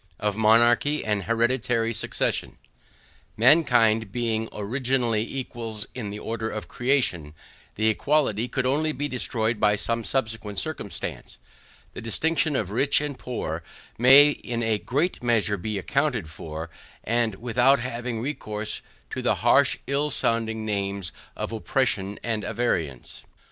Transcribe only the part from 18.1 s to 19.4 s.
recourse to the